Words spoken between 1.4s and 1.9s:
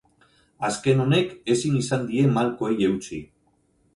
ezin